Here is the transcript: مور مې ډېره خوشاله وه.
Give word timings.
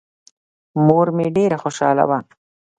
مور 0.85 1.07
مې 1.15 1.27
ډېره 1.37 1.57
خوشاله 1.63 2.03
وه. 2.09 2.19